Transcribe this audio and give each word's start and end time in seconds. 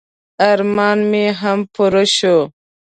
ارمان 0.51 0.99
مې 1.11 1.25
هم 1.39 1.59
پوره 1.73 2.03
شو. 2.15 2.37